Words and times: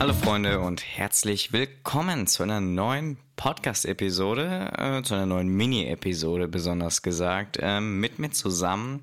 Hallo 0.00 0.12
Freunde 0.12 0.60
und 0.60 0.84
herzlich 0.84 1.52
willkommen 1.52 2.28
zu 2.28 2.44
einer 2.44 2.60
neuen 2.60 3.18
Podcast-Episode, 3.34 4.70
äh, 4.78 5.02
zu 5.02 5.14
einer 5.14 5.26
neuen 5.26 5.48
Mini-Episode 5.48 6.46
besonders 6.46 7.02
gesagt. 7.02 7.58
Ähm, 7.60 7.98
mit 7.98 8.20
mir 8.20 8.30
zusammen 8.30 9.02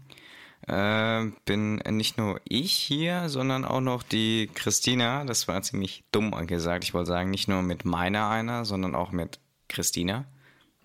äh, 0.67 1.25
bin 1.43 1.81
nicht 1.89 2.17
nur 2.17 2.39
ich 2.47 2.71
hier, 2.71 3.27
sondern 3.27 3.65
auch 3.65 3.81
noch 3.81 4.03
die 4.03 4.49
Christina. 4.53 5.25
Das 5.25 5.49
war 5.49 5.61
ziemlich 5.63 6.05
dumm 6.13 6.31
gesagt. 6.47 6.85
Ich 6.85 6.93
wollte 6.93 7.09
sagen, 7.09 7.29
nicht 7.29 7.49
nur 7.49 7.61
mit 7.61 7.83
meiner 7.83 8.29
einer, 8.29 8.63
sondern 8.63 8.95
auch 8.95 9.11
mit 9.11 9.39
Christina, 9.67 10.23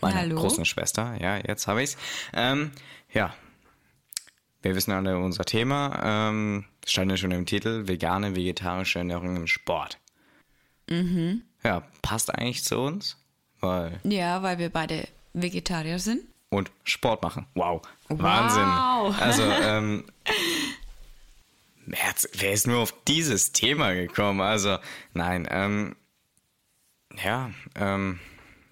meiner 0.00 0.22
Hallo. 0.22 0.40
großen 0.40 0.64
Schwester. 0.64 1.16
Ja, 1.20 1.36
jetzt 1.36 1.68
habe 1.68 1.84
ich's. 1.84 1.96
Ähm, 2.32 2.72
ja, 3.12 3.32
wir 4.62 4.74
wissen 4.74 4.92
alle 4.92 5.16
unser 5.18 5.44
Thema. 5.44 6.00
Ähm, 6.30 6.64
stand 6.86 7.10
ja 7.10 7.16
schon 7.16 7.30
im 7.30 7.46
Titel: 7.46 7.88
vegane, 7.88 8.36
vegetarische 8.36 8.98
Ernährung 8.98 9.36
im 9.36 9.46
Sport. 9.46 9.98
Mhm. 10.88 11.42
Ja, 11.62 11.82
passt 12.02 12.34
eigentlich 12.34 12.64
zu 12.64 12.78
uns, 12.78 13.16
weil 13.60 14.00
Ja, 14.04 14.42
weil 14.42 14.58
wir 14.58 14.70
beide 14.70 15.06
Vegetarier 15.32 15.98
sind. 15.98 16.22
und 16.48 16.70
Sport 16.84 17.22
machen. 17.22 17.46
Wow, 17.54 17.82
Wahnsinn. 18.08 18.62
Wow. 18.62 19.20
Also 19.20 19.42
ähm, 19.42 20.04
wer, 21.86 22.52
ist 22.52 22.66
nur 22.66 22.78
auf 22.80 22.94
dieses 23.06 23.52
Thema 23.52 23.92
gekommen? 23.94 24.40
Also 24.40 24.78
nein, 25.14 25.46
ähm, 25.50 25.96
ja, 27.22 27.50
ähm, 27.76 28.18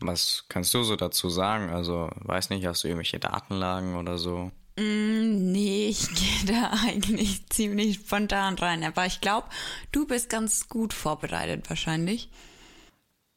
was 0.00 0.44
kannst 0.48 0.72
du 0.74 0.82
so 0.82 0.96
dazu 0.96 1.28
sagen? 1.28 1.70
Also 1.70 2.10
weiß 2.16 2.50
nicht, 2.50 2.66
hast 2.66 2.84
du 2.84 2.88
irgendwelche 2.88 3.18
Datenlagen 3.18 3.96
oder 3.96 4.18
so? 4.18 4.50
Nee, 4.80 5.88
ich 5.88 6.08
gehe 6.14 6.54
da 6.54 6.72
eigentlich 6.86 7.48
ziemlich 7.48 7.96
spontan 7.96 8.54
rein. 8.54 8.84
Aber 8.84 9.06
ich 9.06 9.20
glaube, 9.20 9.48
du 9.92 10.06
bist 10.06 10.30
ganz 10.30 10.68
gut 10.68 10.92
vorbereitet 10.92 11.68
wahrscheinlich. 11.68 12.30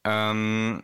Ähm, 0.04 0.84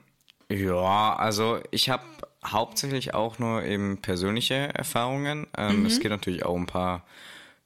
ja, 0.50 1.16
also 1.16 1.60
ich 1.72 1.90
habe 1.90 2.04
hauptsächlich 2.46 3.14
auch 3.14 3.40
nur 3.40 3.64
eben 3.64 4.02
persönliche 4.02 4.56
Erfahrungen. 4.74 5.48
Ähm, 5.58 5.86
Es 5.86 6.00
gibt 6.00 6.12
natürlich 6.12 6.46
auch 6.46 6.56
ein 6.56 6.66
paar 6.66 7.06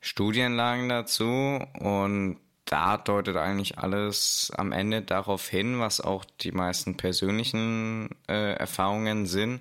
Studienlagen 0.02 0.90
dazu 0.90 1.60
und 1.80 2.38
da 2.72 2.98
deutet 2.98 3.36
eigentlich 3.36 3.78
alles 3.78 4.52
am 4.56 4.72
Ende 4.72 5.02
darauf 5.02 5.48
hin, 5.50 5.80
was 5.80 6.00
auch 6.02 6.24
die 6.40 6.52
meisten 6.54 6.96
persönlichen 6.96 8.10
äh, 8.28 8.54
Erfahrungen 8.54 9.26
sind. 9.28 9.60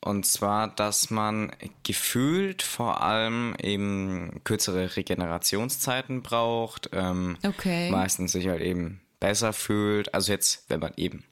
Und 0.00 0.26
zwar, 0.26 0.68
dass 0.68 1.10
man 1.10 1.52
gefühlt 1.84 2.62
vor 2.62 3.02
allem 3.02 3.54
eben 3.62 4.40
kürzere 4.44 4.96
Regenerationszeiten 4.96 6.22
braucht. 6.22 6.90
Ähm, 6.92 7.38
Okay. 7.42 7.90
Meistens 7.90 8.32
sich 8.32 8.48
halt 8.48 8.60
eben 8.62 9.00
besser 9.20 9.52
fühlt. 9.52 10.12
Also 10.12 10.32
jetzt, 10.32 10.64
wenn 10.68 10.80
man 10.80 10.92
eben 10.96 11.24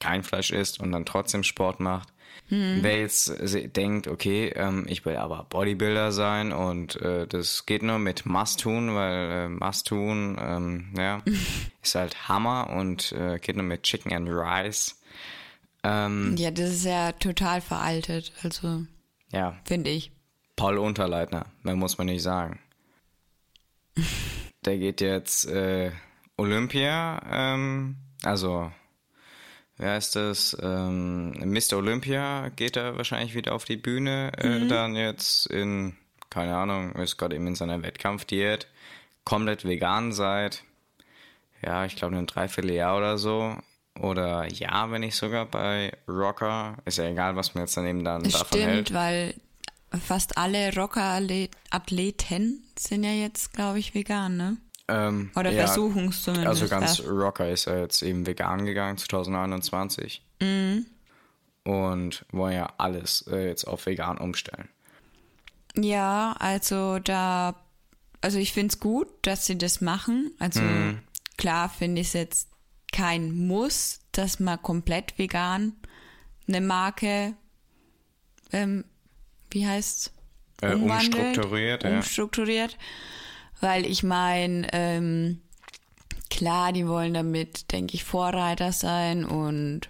kein 0.00 0.22
Fleisch 0.24 0.50
isst 0.50 0.80
und 0.80 0.92
dann 0.92 1.06
trotzdem 1.06 1.42
Sport 1.44 1.80
macht. 1.80 2.08
Wer 2.50 3.00
jetzt 3.00 3.32
denkt, 3.76 4.08
okay, 4.08 4.52
ähm, 4.56 4.86
ich 4.88 5.04
will 5.04 5.16
aber 5.16 5.46
Bodybuilder 5.50 6.12
sein 6.12 6.52
und 6.52 6.96
äh, 7.02 7.26
das 7.26 7.66
geht 7.66 7.82
nur 7.82 7.98
mit 7.98 8.24
Must 8.26 8.60
tun, 8.60 8.94
weil 8.94 9.30
äh, 9.30 9.48
Must 9.48 9.86
tun, 9.86 10.38
ähm, 10.40 10.94
ja, 10.96 11.22
ist 11.82 11.94
halt 11.94 12.28
Hammer 12.28 12.70
und 12.70 13.12
äh, 13.12 13.38
geht 13.38 13.56
nur 13.56 13.64
mit 13.64 13.82
Chicken 13.82 14.12
and 14.12 14.28
Rice. 14.30 15.00
Ähm, 15.82 16.36
Ja, 16.38 16.50
das 16.50 16.70
ist 16.70 16.84
ja 16.84 17.12
total 17.12 17.60
veraltet. 17.60 18.32
Also, 18.42 18.84
ja, 19.32 19.58
finde 19.64 19.90
ich. 19.90 20.10
Paul 20.56 20.78
Unterleitner, 20.78 21.46
mehr 21.62 21.76
muss 21.76 21.98
man 21.98 22.06
nicht 22.06 22.22
sagen. 22.22 22.58
Der 24.64 24.78
geht 24.78 25.00
jetzt 25.00 25.46
äh, 25.46 25.92
Olympia, 26.36 27.20
ähm, 27.30 27.96
also 28.22 28.72
wer 29.78 29.92
heißt 29.92 30.16
das? 30.16 30.56
Ähm, 30.60 31.30
Mr. 31.32 31.78
Olympia 31.78 32.50
geht 32.50 32.76
er 32.76 32.96
wahrscheinlich 32.96 33.34
wieder 33.34 33.54
auf 33.54 33.64
die 33.64 33.76
Bühne, 33.76 34.32
äh, 34.36 34.66
dann 34.66 34.94
jetzt 34.94 35.46
in, 35.46 35.96
keine 36.30 36.56
Ahnung, 36.56 36.92
ist 36.96 37.16
gerade 37.16 37.34
eben 37.36 37.46
in 37.46 37.54
seiner 37.54 37.82
Wettkampfdiät, 37.82 38.66
komplett 39.24 39.64
vegan 39.64 40.12
seit, 40.12 40.64
ja, 41.64 41.84
ich 41.84 41.96
glaube 41.96 42.16
ein 42.16 42.26
Dreivierteljahr 42.26 42.96
oder 42.96 43.18
so. 43.18 43.56
Oder 44.00 44.46
ja, 44.52 44.90
wenn 44.92 45.00
nicht 45.00 45.16
sogar 45.16 45.44
bei 45.46 45.92
Rocker. 46.06 46.76
Ist 46.84 46.98
ja 46.98 47.08
egal, 47.08 47.34
was 47.34 47.54
man 47.54 47.64
jetzt 47.64 47.76
daneben 47.76 48.04
dann 48.04 48.22
Das 48.22 48.34
davon 48.34 48.60
hält. 48.60 48.88
stimmt, 48.88 48.94
weil 48.96 49.34
fast 50.06 50.38
alle 50.38 50.72
Rocker-Athleten 50.72 52.62
sind 52.78 53.02
ja 53.02 53.10
jetzt, 53.10 53.52
glaube 53.52 53.80
ich, 53.80 53.94
vegan, 53.94 54.36
ne? 54.36 54.56
Ähm, 54.88 55.30
Oder 55.36 55.50
ja, 55.50 55.66
versuchen 55.66 56.08
es 56.08 56.22
zumindest. 56.22 56.48
Also 56.48 56.68
ganz 56.68 56.98
erst. 57.00 57.08
Rocker 57.08 57.50
ist 57.50 57.66
ja 57.66 57.78
jetzt 57.78 58.02
eben 58.02 58.26
vegan 58.26 58.64
gegangen 58.64 58.96
2021. 58.96 60.22
Mhm. 60.40 60.86
Und 61.64 62.24
wollen 62.32 62.54
ja 62.54 62.72
alles 62.78 63.26
äh, 63.30 63.48
jetzt 63.48 63.64
auf 63.66 63.84
vegan 63.86 64.16
umstellen. 64.18 64.68
Ja, 65.76 66.34
also 66.38 66.98
da, 66.98 67.54
also 68.22 68.38
ich 68.38 68.52
finde 68.52 68.72
es 68.72 68.80
gut, 68.80 69.08
dass 69.22 69.44
sie 69.44 69.58
das 69.58 69.80
machen. 69.80 70.30
Also 70.38 70.60
Mhm. 70.60 71.00
klar 71.36 71.68
finde 71.68 72.00
ich 72.00 72.08
es 72.08 72.12
jetzt 72.14 72.48
kein 72.90 73.32
Muss, 73.46 74.00
dass 74.12 74.40
man 74.40 74.60
komplett 74.62 75.18
vegan 75.18 75.74
eine 76.48 76.62
Marke, 76.62 77.34
ähm, 78.52 78.84
wie 79.50 79.66
heißt's? 79.66 80.12
Äh, 80.62 80.74
umwandelt, 80.74 81.14
umstrukturiert, 81.14 81.84
ja. 81.84 81.90
Weil 83.60 83.86
ich 83.86 84.02
meine, 84.02 84.68
ähm, 84.72 85.40
klar, 86.30 86.72
die 86.72 86.86
wollen 86.86 87.14
damit, 87.14 87.72
denke 87.72 87.94
ich, 87.94 88.04
Vorreiter 88.04 88.72
sein 88.72 89.24
und 89.24 89.88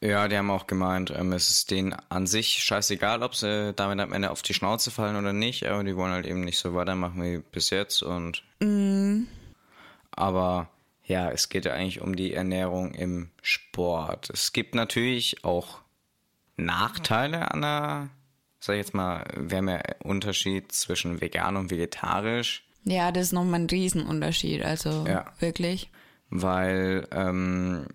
Ja, 0.00 0.26
die 0.28 0.36
haben 0.36 0.50
auch 0.50 0.66
gemeint, 0.66 1.12
ähm, 1.16 1.32
es 1.32 1.50
ist 1.50 1.70
denen 1.70 1.94
an 2.08 2.26
sich 2.26 2.62
scheißegal, 2.64 3.22
ob 3.22 3.34
sie 3.34 3.72
damit 3.74 4.00
am 4.00 4.12
Ende 4.12 4.30
auf 4.30 4.42
die 4.42 4.54
Schnauze 4.54 4.90
fallen 4.90 5.16
oder 5.16 5.32
nicht, 5.32 5.66
aber 5.66 5.84
die 5.84 5.96
wollen 5.96 6.12
halt 6.12 6.26
eben 6.26 6.40
nicht 6.40 6.58
so 6.58 6.74
weitermachen 6.74 7.22
wie 7.22 7.38
bis 7.38 7.70
jetzt 7.70 8.02
und. 8.02 8.42
Mhm. 8.60 9.28
Aber 10.10 10.68
ja, 11.04 11.30
es 11.30 11.48
geht 11.48 11.64
ja 11.64 11.72
eigentlich 11.72 12.00
um 12.00 12.16
die 12.16 12.32
Ernährung 12.32 12.94
im 12.94 13.30
Sport. 13.42 14.30
Es 14.30 14.52
gibt 14.52 14.74
natürlich 14.74 15.44
auch 15.44 15.80
Nachteile 16.56 17.50
an 17.50 17.62
der, 17.62 18.08
sag 18.64 18.74
ich 18.74 18.78
jetzt 18.78 18.94
mal, 18.94 19.24
wir 19.36 19.58
haben 19.58 19.68
ja 19.68 19.80
Unterschied 20.04 20.70
zwischen 20.72 21.20
vegan 21.20 21.56
und 21.56 21.70
vegetarisch. 21.70 22.64
ja, 22.84 23.10
das 23.12 23.24
ist 23.26 23.32
nochmal 23.32 23.60
ein 23.60 23.66
Riesenunterschied, 23.66 24.62
also 24.62 25.04
Ja. 25.06 25.24
wirklich. 25.40 25.90
weil 26.30 27.06
ähm, 27.10 27.86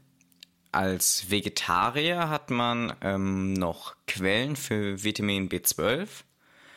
als 0.73 1.31
Vegetarier 1.31 2.29
hat 2.29 2.51
man 2.51 2.93
ähm, 3.01 3.53
noch 3.53 3.95
Quellen 4.07 4.55
für 4.55 5.03
Vitamin 5.03 5.49
B12, 5.49 6.07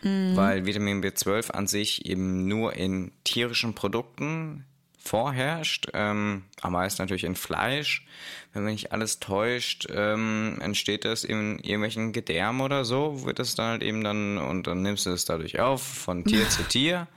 weil 0.03 0.65
Vitamin 0.65 1.03
B12 1.05 1.51
an 1.51 1.67
sich 1.67 2.07
eben 2.07 2.47
nur 2.49 2.73
in 2.75 3.13
tierischen 3.25 3.75
Produkten 3.75 4.65
vorherrscht, 5.03 5.89
ähm, 5.95 6.45
am 6.61 6.73
meisten 6.73 7.03
natürlich 7.03 7.25
in 7.25 7.35
Fleisch. 7.35 8.07
Wenn 8.53 8.65
mich 8.65 8.83
nicht 8.83 8.93
alles 8.93 9.19
täuscht, 9.21 9.87
ähm, 9.91 10.59
entsteht 10.61 11.05
das 11.05 11.25
in 11.25 11.59
irgendwelchen 11.59 12.13
Gedärmen 12.13 12.61
oder 12.61 12.85
so, 12.85 13.25
wird 13.25 13.39
das 13.39 13.55
dann 13.55 13.71
halt 13.71 13.83
eben 13.83 14.05
dann, 14.05 14.39
und 14.39 14.67
dann 14.67 14.83
nimmst 14.83 15.07
du 15.07 15.11
es 15.11 15.25
dadurch 15.25 15.59
auf, 15.61 15.83
von 15.83 16.25
Tier 16.25 16.49
zu 16.49 16.65
Tier. 16.69 17.09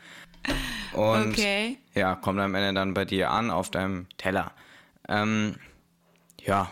Und 0.94 1.34
Okay. 1.34 1.78
ja, 1.94 2.16
kommt 2.16 2.40
am 2.40 2.56
Ende 2.56 2.74
dann 2.74 2.94
bei 2.94 3.06
dir 3.06 3.32
an 3.32 3.52
auf 3.52 3.70
deinem 3.70 4.08
Teller. 4.18 4.52
Ähm, 5.10 5.56
ja, 6.42 6.72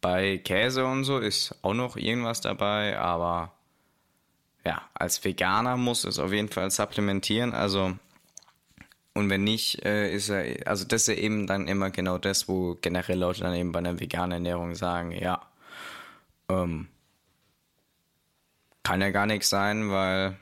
bei 0.00 0.38
Käse 0.38 0.86
und 0.86 1.04
so 1.04 1.18
ist 1.18 1.56
auch 1.62 1.74
noch 1.74 1.96
irgendwas 1.96 2.40
dabei, 2.40 2.98
aber 2.98 3.52
ja, 4.64 4.82
als 4.94 5.24
Veganer 5.24 5.76
muss 5.76 6.04
es 6.04 6.18
auf 6.18 6.32
jeden 6.32 6.48
Fall 6.48 6.70
supplementieren. 6.70 7.52
Also, 7.54 7.96
und 9.18 9.30
wenn 9.30 9.42
nicht, 9.42 9.84
äh, 9.84 10.14
ist 10.14 10.28
er, 10.28 10.66
also 10.66 10.84
das 10.84 11.02
ist 11.02 11.08
ja 11.08 11.14
eben 11.14 11.48
dann 11.48 11.66
immer 11.66 11.90
genau 11.90 12.18
das, 12.18 12.48
wo 12.48 12.78
generell 12.80 13.18
Leute 13.18 13.40
dann 13.40 13.54
eben 13.54 13.72
bei 13.72 13.80
einer 13.80 13.98
veganen 13.98 14.32
Ernährung 14.32 14.76
sagen, 14.76 15.10
ja, 15.10 15.42
ähm, 16.48 16.86
kann 18.84 19.00
ja 19.00 19.10
gar 19.10 19.26
nichts 19.26 19.48
sein, 19.48 19.90
weil 19.90 20.36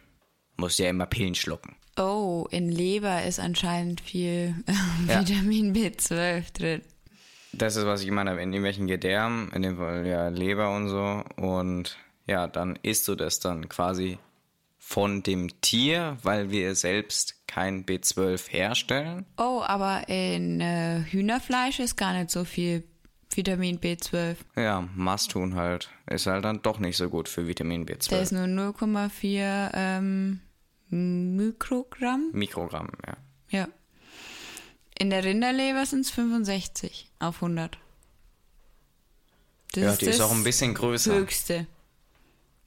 muss 0.57 0.77
ja 0.79 0.91
immer 0.91 1.07
Pillen 1.07 1.35
schlucken. 1.35 1.75
Oh, 1.97 2.47
in 2.51 2.71
Leber 2.71 3.25
ist 3.25 3.41
anscheinend 3.41 4.03
viel 4.03 4.55
äh, 4.67 5.11
Ja. 5.11 5.21
Vitamin 5.21 5.75
B12 5.75 6.53
drin. 6.53 6.83
Das 7.53 7.77
ist, 7.77 7.87
was 7.87 8.03
ich 8.03 8.11
meine, 8.11 8.33
in 8.33 8.53
irgendwelchen 8.53 8.87
Gedärmen, 8.87 9.51
in 9.53 9.63
dem 9.63 9.79
Fall 9.79 10.07
ja 10.07 10.29
Leber 10.29 10.71
und 10.77 10.89
so. 10.91 11.25
Und 11.37 11.97
ja, 12.27 12.47
dann 12.47 12.79
isst 12.83 13.09
du 13.09 13.15
das 13.15 13.41
dann 13.41 13.71
quasi 13.71 14.19
von 14.79 15.23
dem 15.23 15.63
Tier, 15.63 16.19
weil 16.23 16.51
wir 16.51 16.75
selbst 16.75 17.36
kein 17.47 17.85
B12 17.85 18.49
herstellen. 18.51 19.27
Oh, 19.37 19.63
aber 19.65 20.09
in 20.09 20.61
äh, 20.61 21.03
Hühnerfleisch 21.05 21.81
ist 21.81 21.97
gar 21.97 22.13
nicht 22.13 22.31
so 22.31 22.45
viel 22.45 22.85
Vitamin 23.35 23.79
B12. 23.79 24.37
Ja, 24.57 24.89
must 24.95 25.31
tun 25.31 25.55
halt. 25.55 25.91
Ist 26.09 26.27
halt 26.27 26.45
dann 26.45 26.63
doch 26.63 26.79
nicht 26.79 26.97
so 26.97 27.09
gut 27.09 27.29
für 27.29 27.47
Vitamin 27.47 27.87
Der 27.87 27.99
B12. 27.99 28.21
ist 28.21 28.33
nur 28.33 28.45
0,4 28.45 29.71
ähm, 29.75 30.41
Mikrogramm. 30.91 32.31
Mikrogramm, 32.33 32.89
ja. 33.07 33.17
Ja. 33.51 33.69
In 34.99 35.11
der 35.11 35.25
Rinderleber 35.25 35.85
sind 35.85 36.01
es 36.01 36.11
65 36.11 37.11
auf 37.19 37.37
100. 37.37 37.79
Das 39.73 39.83
ja, 39.83 39.97
die 39.97 40.07
ist 40.07 40.21
auch 40.21 40.33
ein 40.33 40.45
bisschen 40.45 40.75
größer. 40.75 41.15
Höchste. 41.15 41.67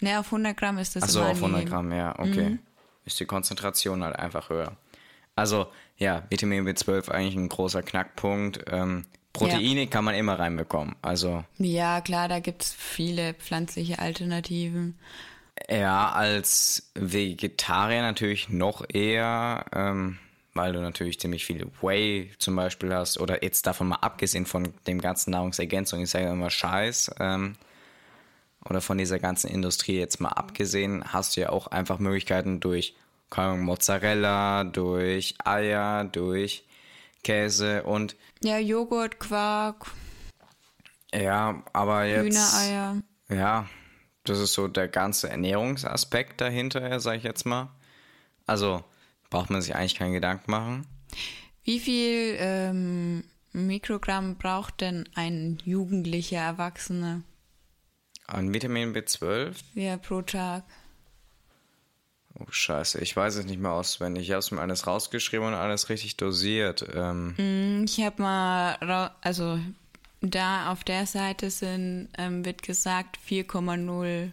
Ne, 0.02 0.20
auf 0.20 0.28
100 0.28 0.56
Gramm 0.56 0.78
ist 0.78 0.96
das 0.96 1.04
Achso, 1.04 1.24
auf 1.24 1.38
100 1.38 1.66
Gramm, 1.66 1.92
ja, 1.92 2.18
okay. 2.20 2.52
Mhm. 2.52 2.60
Ist 3.10 3.20
die 3.20 3.26
Konzentration 3.26 4.04
halt 4.04 4.16
einfach 4.16 4.50
höher. 4.50 4.78
Also, 5.36 5.68
ja, 5.98 6.24
Vitamin 6.30 6.68
B12 6.68 7.10
eigentlich 7.10 7.36
ein 7.36 7.50
großer 7.50 7.82
Knackpunkt. 7.82 8.66
Ähm, 8.72 9.06
Proteine 9.34 9.82
ja. 9.82 9.86
kann 9.88 10.06
man 10.06 10.14
immer 10.14 10.38
reinbekommen. 10.38 10.96
Also. 11.02 11.44
Ja, 11.58 12.02
klar, 12.02 12.28
da 12.28 12.40
gibt 12.40 12.64
es 12.64 12.74
viele 12.74 13.34
pflanzliche 13.34 13.98
Alternativen. 13.98 15.00
Ja, 15.68 16.12
als 16.12 16.92
Vegetarier 16.94 18.02
natürlich 18.04 18.50
noch 18.50 18.86
eher, 18.88 19.66
ähm, 19.74 20.20
weil 20.54 20.74
du 20.74 20.82
natürlich 20.82 21.20
ziemlich 21.20 21.46
viel 21.46 21.68
Whey 21.82 22.32
zum 22.38 22.56
Beispiel 22.56 22.94
hast. 22.94 23.20
Oder 23.20 23.44
jetzt 23.44 23.66
davon 23.66 23.88
mal 23.88 23.98
abgesehen 23.98 24.46
von 24.46 24.72
dem 24.86 25.02
ganzen 25.02 25.32
Nahrungsergänzung, 25.32 26.02
ich 26.02 26.12
sage 26.12 26.30
immer 26.30 26.52
Scheiß. 26.52 27.12
Ähm, 27.20 27.56
oder 28.66 28.82
von 28.82 28.98
dieser 28.98 29.20
ganzen 29.20 29.50
Industrie 29.50 29.98
jetzt 29.98 30.20
mal 30.20 30.30
abgesehen, 30.30 31.04
hast 31.14 31.36
du 31.36 31.42
ja 31.42 31.50
auch 31.50 31.68
einfach 31.68 32.00
Möglichkeiten 32.00 32.60
durch 32.60 32.96
Ahnung, 33.38 33.62
Mozzarella, 33.62 34.64
durch 34.64 35.36
Eier, 35.44 36.04
durch 36.06 36.66
Käse 37.24 37.84
und. 37.84 38.16
Ja, 38.44 38.58
Joghurt, 38.58 39.20
Quark. 39.20 39.92
Ja, 41.14 41.64
aber 41.74 42.06
jetzt. 42.06 42.36
Hühnereier. 42.36 43.02
Ja, 43.30 43.68
das 44.24 44.40
ist 44.40 44.54
so 44.54 44.68
der 44.68 44.88
ganze 44.88 45.30
Ernährungsaspekt 45.30 46.42
dahinter, 46.42 47.00
sag 47.00 47.18
ich 47.18 47.24
jetzt 47.24 47.46
mal. 47.46 47.70
Also 48.46 48.84
braucht 49.30 49.50
man 49.50 49.62
sich 49.62 49.76
eigentlich 49.76 49.96
keinen 49.96 50.14
Gedanken 50.14 50.50
machen. 50.50 50.88
Wie 51.64 51.80
viel 51.80 52.36
ähm, 52.40 53.24
Mikrogramm 53.52 54.38
braucht 54.38 54.82
denn 54.82 55.08
ein 55.14 55.60
jugendlicher 55.66 56.40
Erwachsener? 56.40 57.22
An 58.30 58.54
Vitamin 58.54 58.94
B12? 58.94 59.56
Ja, 59.74 59.98
pro 59.98 60.22
Tag. 60.22 60.64
Oh, 62.36 62.46
scheiße. 62.50 63.00
Ich 63.02 63.16
weiß 63.16 63.36
es 63.36 63.46
nicht 63.46 63.60
mehr 63.60 63.72
auswendig. 63.72 64.24
Ich 64.24 64.32
habe 64.32 64.40
es 64.40 64.52
mir 64.52 64.62
alles 64.62 64.86
rausgeschrieben 64.86 65.48
und 65.48 65.54
alles 65.56 65.90
richtig 65.90 66.18
dosiert. 66.18 66.86
Ähm. 66.94 67.34
Mm, 67.38 67.86
ich 67.86 68.00
habe 68.04 68.22
mal, 68.22 69.12
also 69.22 69.60
da 70.22 70.72
auf 70.72 70.84
der 70.84 71.06
Seite 71.06 71.50
sind, 71.50 72.10
ähm, 72.18 72.46
wird 72.46 72.62
gesagt 72.62 73.18
4,0 73.28 74.32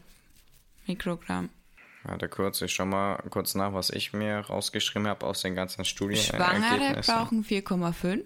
Mikrogramm. 0.87 1.49
Warte 2.04 2.28
kurz, 2.28 2.60
ich 2.60 2.72
schau 2.72 2.87
mal 2.87 3.16
kurz 3.31 3.54
nach, 3.54 3.72
was 3.72 3.90
ich 3.90 4.12
mir 4.12 4.40
rausgeschrieben 4.40 5.08
habe 5.08 5.26
aus 5.26 5.42
den 5.42 5.56
ganzen 5.56 5.84
Studien. 5.84 6.22
Schwangere 6.22 7.00
brauchen 7.00 7.44
4,5 7.44 8.25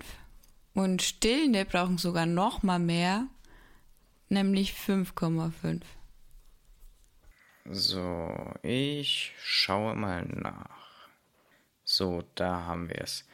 und 0.75 1.01
Stillende 1.01 1.65
brauchen 1.65 1.97
sogar 1.97 2.27
noch 2.27 2.63
mal 2.63 2.79
mehr, 2.79 3.27
nämlich 4.31 4.73
5,5. 4.73 5.83
So, 7.67 8.55
ich 8.63 9.35
schaue 9.43 9.95
mal 9.95 10.25
nach. 10.25 11.11
So, 11.85 12.25
da 12.35 12.65
haben 12.65 12.89
wir 12.89 13.03
es. 13.03 13.27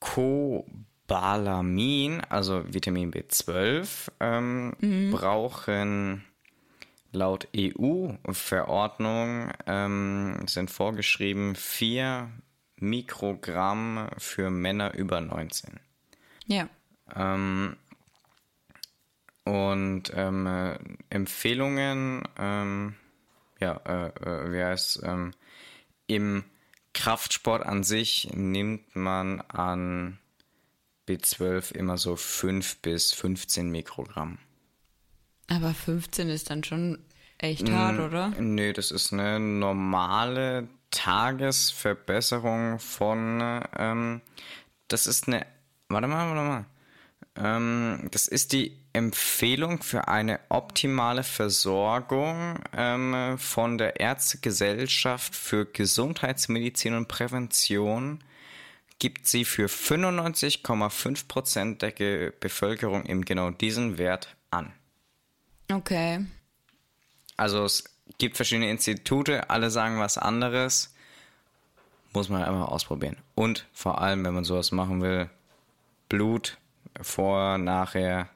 Cobalamin, 0.00 2.20
also 2.28 2.64
Vitamin 2.72 3.12
B12, 3.12 4.10
ähm, 4.20 4.74
mhm. 4.80 5.12
brauchen 5.12 6.24
laut 7.12 7.46
EU-Verordnung 7.56 9.50
ähm, 9.66 10.42
sind 10.46 10.70
vorgeschrieben 10.70 11.54
4 11.54 12.30
Mikrogramm 12.76 14.08
für 14.18 14.50
Männer 14.50 14.92
über 14.94 15.20
19. 15.20 15.80
Ja. 16.46 16.68
Ähm, 17.14 17.76
und 19.48 20.12
ähm, 20.14 20.46
äh, 20.46 20.78
Empfehlungen 21.08 22.22
ähm, 22.38 22.94
ja, 23.60 23.80
äh, 23.86 24.08
äh, 24.08 24.52
wie 24.52 24.62
heißt 24.62 25.00
ähm, 25.04 25.32
im 26.06 26.44
Kraftsport 26.94 27.64
an 27.64 27.82
sich 27.82 28.30
nimmt 28.34 28.94
man 28.94 29.40
an 29.40 30.18
B12 31.08 31.74
immer 31.74 31.96
so 31.96 32.16
5 32.16 32.78
bis 32.78 33.12
15 33.12 33.70
Mikrogramm. 33.70 34.38
Aber 35.48 35.72
15 35.72 36.28
ist 36.28 36.50
dann 36.50 36.62
schon 36.62 36.98
echt 37.38 37.70
hart, 37.70 38.00
oder? 38.00 38.28
Nö, 38.38 38.72
das 38.72 38.90
ist 38.90 39.12
eine 39.12 39.40
normale 39.40 40.68
Tagesverbesserung 40.90 42.78
von, 42.78 43.62
ähm, 43.76 44.20
das 44.88 45.06
ist 45.06 45.28
eine, 45.28 45.46
warte 45.88 46.06
mal, 46.06 46.34
warte 46.34 46.48
mal. 46.48 46.66
Ähm, 47.36 48.08
das 48.10 48.26
ist 48.26 48.52
die 48.52 48.76
Empfehlung 48.92 49.82
für 49.82 50.08
eine 50.08 50.40
optimale 50.48 51.22
Versorgung 51.22 52.58
ähm, 52.72 53.36
von 53.38 53.78
der 53.78 54.00
Ärztegesellschaft 54.00 55.34
für 55.34 55.66
Gesundheitsmedizin 55.66 56.94
und 56.94 57.08
Prävention 57.08 58.22
gibt 58.98 59.28
sie 59.28 59.44
für 59.44 59.66
95,5 59.66 61.28
Prozent 61.28 61.82
der 61.82 61.92
Ge 61.92 62.32
Bevölkerung 62.40 63.06
eben 63.06 63.24
genau 63.24 63.50
diesen 63.50 63.98
Wert 63.98 64.36
an. 64.50 64.72
Okay. 65.70 66.26
Also 67.36 67.64
es 67.64 67.84
gibt 68.18 68.36
verschiedene 68.36 68.70
Institute, 68.70 69.48
alle 69.50 69.70
sagen 69.70 70.00
was 70.00 70.18
anderes. 70.18 70.94
Muss 72.12 72.28
man 72.28 72.42
einfach 72.42 72.68
ausprobieren. 72.68 73.16
Und 73.34 73.66
vor 73.72 74.00
allem, 74.00 74.24
wenn 74.24 74.34
man 74.34 74.44
sowas 74.44 74.72
machen 74.72 75.02
will, 75.02 75.28
Blut 76.08 76.58
vor, 77.00 77.58
nachher 77.58 78.28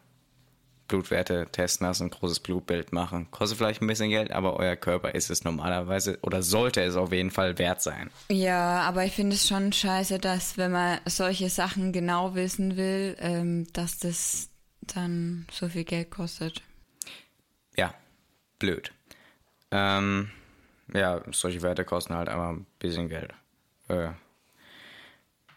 Blutwerte 0.93 1.47
testen 1.51 1.87
lassen, 1.87 2.11
großes 2.11 2.41
Blutbild 2.41 2.93
machen. 2.93 3.31
Kostet 3.31 3.57
vielleicht 3.57 3.81
ein 3.81 3.87
bisschen 3.87 4.11
Geld, 4.11 4.31
aber 4.31 4.57
euer 4.57 4.77
Körper 4.77 5.15
ist 5.15 5.31
es 5.31 5.43
normalerweise 5.43 6.19
oder 6.21 6.43
sollte 6.43 6.83
es 6.83 6.97
auf 6.97 7.13
jeden 7.13 7.31
Fall 7.31 7.57
wert 7.57 7.81
sein. 7.81 8.11
Ja, 8.31 8.83
aber 8.83 9.07
ich 9.07 9.13
finde 9.15 9.37
es 9.37 9.49
schon 9.49 9.73
scheiße, 9.73 10.19
dass 10.19 10.59
wenn 10.59 10.73
man 10.73 10.99
solche 11.07 11.49
Sachen 11.49 11.93
genau 11.93 12.35
wissen 12.35 12.77
will, 12.77 13.17
ähm, 13.21 13.67
dass 13.73 14.01
das 14.01 14.51
dann 14.83 15.47
so 15.51 15.71
viel 15.71 15.85
Geld 15.85 16.11
kostet. 16.11 16.61
Ja, 17.75 17.95
blöd. 18.59 18.93
Ähm, 19.71 20.31
ja, 20.93 21.23
solche 21.31 21.63
Werte 21.63 21.87
kosten 21.87 22.13
halt 22.13 22.29
einfach 22.29 22.51
ein 22.51 22.67
bisschen 22.79 23.09
Geld. 23.09 23.33
Äh, 23.89 24.11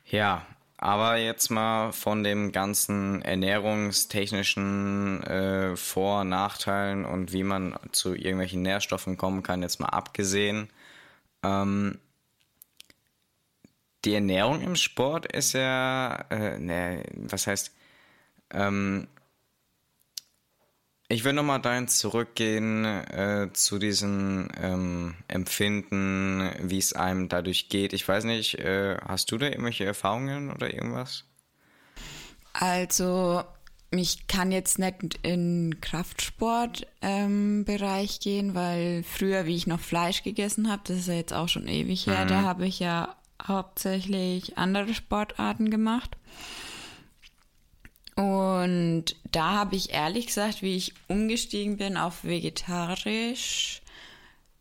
ja, 0.05 0.45
aber 0.85 1.17
jetzt 1.17 1.49
mal 1.49 1.91
von 1.91 2.23
dem 2.23 2.51
ganzen 2.51 3.23
ernährungstechnischen 3.23 5.23
äh, 5.23 5.75
Vor- 5.75 6.21
und 6.21 6.29
Nachteilen 6.29 7.05
und 7.05 7.33
wie 7.33 7.41
man 7.41 7.75
zu 7.91 8.13
irgendwelchen 8.13 8.61
Nährstoffen 8.61 9.17
kommen 9.17 9.41
kann, 9.41 9.63
jetzt 9.63 9.79
mal 9.79 9.87
abgesehen. 9.87 10.69
Ähm, 11.41 11.97
die 14.05 14.13
Ernährung 14.13 14.61
im 14.61 14.75
Sport 14.75 15.25
ist 15.25 15.53
ja, 15.53 16.23
äh, 16.29 16.59
ne, 16.59 17.03
was 17.15 17.47
heißt, 17.47 17.75
ähm, 18.51 19.07
ich 21.07 21.23
will 21.23 21.33
nochmal 21.33 21.61
dahin 21.61 21.87
zurückgehen 21.87 22.83
äh, 22.85 23.49
zu 23.53 23.77
diesem 23.77 24.49
ähm, 24.59 25.13
Empfinden, 25.27 26.49
wie 26.61 26.79
es 26.79 26.93
einem 26.93 27.29
dadurch 27.29 27.69
geht. 27.69 27.93
Ich 27.93 28.07
weiß 28.07 28.23
nicht, 28.23 28.55
äh, 28.55 28.97
hast 29.05 29.31
du 29.31 29.37
da 29.37 29.45
irgendwelche 29.45 29.85
Erfahrungen 29.85 30.51
oder 30.51 30.73
irgendwas? 30.73 31.25
Also, 32.53 33.43
ich 33.91 34.25
kann 34.27 34.51
jetzt 34.51 34.79
nicht 34.79 35.19
in 35.21 35.79
Kraftsportbereich 35.79 36.87
ähm, 37.01 37.65
gehen, 38.23 38.55
weil 38.55 39.03
früher, 39.03 39.45
wie 39.45 39.55
ich 39.55 39.67
noch 39.67 39.79
Fleisch 39.79 40.23
gegessen 40.23 40.71
habe, 40.71 40.81
das 40.85 40.97
ist 40.97 41.07
ja 41.07 41.13
jetzt 41.13 41.33
auch 41.33 41.49
schon 41.49 41.67
ewig 41.67 42.07
her, 42.07 42.25
mhm. 42.25 42.29
da 42.29 42.41
habe 42.41 42.65
ich 42.65 42.79
ja 42.79 43.15
hauptsächlich 43.45 44.57
andere 44.57 44.95
Sportarten 44.95 45.69
gemacht. 45.69 46.17
Und 48.15 49.05
da 49.31 49.51
habe 49.51 49.75
ich 49.75 49.91
ehrlich 49.91 50.27
gesagt, 50.27 50.61
wie 50.61 50.75
ich 50.75 50.93
umgestiegen 51.07 51.77
bin 51.77 51.97
auf 51.97 52.23
vegetarisch, 52.23 53.81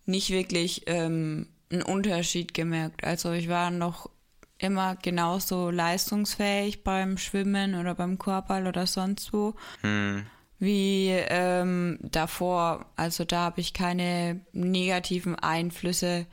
nicht 0.06 0.30
wirklich 0.30 0.82
ähm, 0.87 1.46
einen 1.70 1.82
Unterschied 1.82 2.52
gemerkt. 2.52 3.04
Also 3.04 3.32
ich 3.32 3.49
war 3.49 3.70
noch 3.70 4.11
immer 4.58 4.96
genauso 4.96 5.70
leistungsfähig 5.70 6.82
beim 6.82 7.16
Schwimmen 7.16 7.75
oder 7.75 7.94
beim 7.94 8.18
Korbball 8.18 8.66
oder 8.66 8.87
sonst 8.87 9.32
wo. 9.32 9.54
Hm. 9.82 10.26
Wie 10.58 11.08
ähm, 11.11 11.99
davor. 12.02 12.87
Also 12.96 13.25
da 13.25 13.40
habe 13.42 13.61
ich 13.61 13.73
keine 13.73 14.40
negativen 14.52 15.37
Einflüsse 15.37 16.26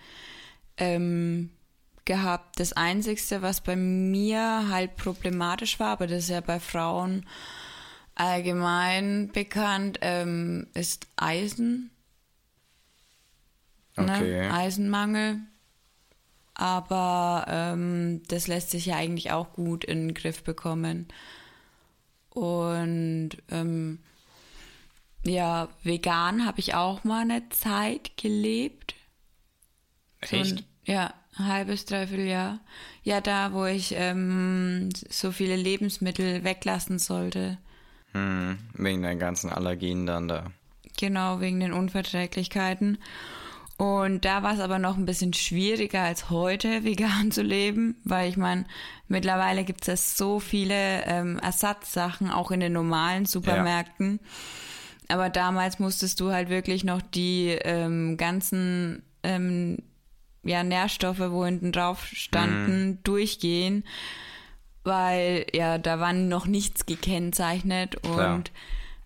ähm, 0.78 1.52
gehabt. 2.06 2.60
Das 2.60 2.74
Einzige, 2.74 3.42
was 3.42 3.62
bei 3.62 3.76
mir 3.76 4.68
halt 4.70 4.96
problematisch 4.96 5.80
war, 5.80 5.90
aber 5.90 6.08
das 6.08 6.24
ist 6.24 6.30
ja 6.30 6.42
bei 6.42 6.60
Frauen 6.60 7.26
allgemein 8.16 9.32
bekannt, 9.32 10.00
ähm, 10.02 10.68
ist 10.74 11.08
Eisen. 11.16 11.92
Ne? 13.98 14.04
Okay. 14.04 14.42
Ne? 14.42 14.54
Eisenmangel. 14.54 15.40
aber 16.54 17.46
ähm, 17.48 18.22
das 18.28 18.48
lässt 18.48 18.72
sich 18.72 18.86
ja 18.88 18.96
eigentlich 18.96 19.32
auch 19.32 19.54
gut 19.54 19.84
in 19.84 20.08
den 20.08 20.14
Griff 20.14 20.44
bekommen. 20.44 21.08
Und 22.30 23.32
ähm, 23.50 24.00
ja, 25.26 25.70
vegan 25.84 26.46
habe 26.46 26.60
ich 26.60 26.74
auch 26.74 27.04
mal 27.04 27.22
eine 27.22 27.50
Zeit 27.50 28.16
gelebt. 28.18 28.96
So 30.26 30.38
Echt? 30.38 30.58
ein, 30.58 30.66
ja, 30.86 31.14
ein 31.38 31.48
halbes, 31.48 31.86
dreiviertel 31.86 32.28
Jahr. 32.28 32.60
Ja, 33.04 33.22
da, 33.22 33.54
wo 33.54 33.66
ich 33.66 33.94
ähm, 33.98 34.90
so 35.10 35.32
viele 35.32 35.56
Lebensmittel 35.56 36.44
weglassen 36.44 37.00
sollte. 37.00 37.58
Hm, 38.14 38.58
wegen 38.74 39.02
den 39.02 39.20
ganzen 39.20 39.50
Allergien 39.50 40.06
dann 40.06 40.28
da. 40.28 40.52
Genau, 40.98 41.40
wegen 41.40 41.60
den 41.60 41.74
Unverträglichkeiten. 41.74 42.98
Und 43.78 44.26
da 44.26 44.44
war 44.44 44.54
es 44.54 44.60
aber 44.60 44.78
noch 44.78 44.96
ein 44.96 45.08
bisschen 45.08 45.34
schwieriger 45.34 46.04
als 46.04 46.30
heute, 46.30 46.84
vegan 46.84 47.32
zu 47.32 47.42
leben, 47.42 47.96
weil 48.04 48.30
ich 48.30 48.38
meine, 48.38 48.66
mittlerweile 49.08 49.64
gibt 49.64 49.82
es 49.82 49.88
ja 49.88 49.98
so 49.98 50.40
viele 50.40 51.04
ähm, 51.06 51.40
Ersatzsachen, 51.40 52.30
auch 52.30 52.52
in 52.52 52.60
den 52.60 52.74
normalen 52.74 53.26
Supermärkten. 53.26 54.20
Aber 55.08 55.30
damals 55.30 55.80
musstest 55.80 56.20
du 56.20 56.32
halt 56.32 56.50
wirklich 56.50 56.84
noch 56.84 57.02
die 57.02 57.58
ähm, 57.64 58.18
ganzen 58.18 59.02
ähm, 59.24 59.80
ja, 60.44 60.64
Nährstoffe, 60.64 61.20
wo 61.20 61.46
hinten 61.46 61.72
drauf 61.72 62.06
standen, 62.06 63.00
durchgehen, 63.04 63.84
weil 64.84 65.46
ja, 65.54 65.78
da 65.78 66.00
war 66.00 66.14
noch 66.14 66.48
nichts 66.48 66.86
gekennzeichnet 66.86 67.96
und 67.98 68.16
Klar. 68.16 68.44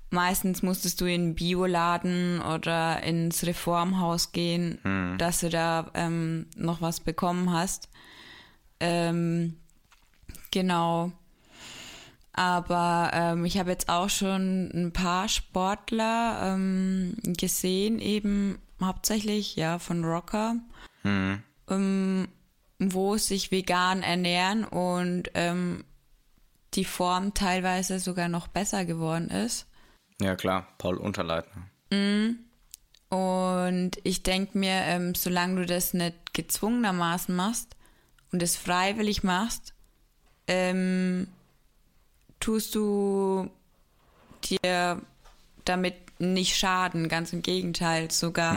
meistens 0.10 0.64
musstest 0.64 1.02
du 1.02 1.06
in 1.06 1.22
einen 1.22 1.36
Bioladen 1.36 2.42
oder 2.42 3.04
ins 3.04 3.46
Reformhaus 3.46 4.32
gehen, 4.32 5.18
dass 5.18 5.42
du 5.42 5.50
da 5.50 5.92
ähm, 5.94 6.48
noch 6.56 6.82
was 6.82 7.02
bekommen 7.02 7.52
hast. 7.52 7.90
Ähm, 8.80 9.58
genau. 10.52 11.12
Aber 12.38 13.12
ähm, 13.14 13.46
ich 13.46 13.58
habe 13.58 13.72
jetzt 13.72 13.88
auch 13.88 14.10
schon 14.10 14.70
ein 14.74 14.92
paar 14.92 15.30
Sportler 15.30 16.54
ähm, 16.54 17.16
gesehen, 17.24 18.00
eben 18.00 18.60
hauptsächlich 18.82 19.56
ja 19.56 19.80
von 19.80 20.04
Rocker, 20.04 20.58
ähm, 21.70 22.28
wo 22.80 23.18
sich 23.18 23.52
vegan 23.52 24.04
ernähren 24.04 24.66
und 24.66 25.32
ähm, 25.34 25.84
die 26.74 26.86
Form 26.86 27.34
teilweise 27.34 28.00
sogar 28.00 28.28
noch 28.28 28.48
besser 28.48 28.86
geworden 28.86 29.30
ist. 29.30 29.68
Ja 30.20 30.36
klar, 30.36 30.68
Paul 30.78 30.98
Unterleitner. 30.98 31.70
Und 33.10 33.92
ich 34.04 34.24
denke 34.24 34.58
mir, 34.58 34.74
ähm, 34.86 35.16
solange 35.16 35.62
du 35.62 35.66
das 35.66 35.94
nicht 35.94 36.34
gezwungenermaßen 36.34 37.36
machst 37.36 37.76
und 38.32 38.44
es 38.44 38.58
freiwillig 38.58 39.24
machst, 39.24 39.74
ähm, 40.48 41.28
tust 42.40 42.76
du 42.76 43.50
dir 44.44 45.02
damit 45.64 45.96
nicht 46.20 46.58
schaden, 46.58 47.10
ganz 47.10 47.34
im 47.34 47.42
Gegenteil 47.42 48.12
sogar. 48.12 48.56